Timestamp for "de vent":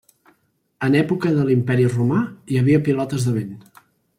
3.29-3.57